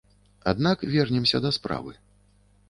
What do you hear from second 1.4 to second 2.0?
да справы.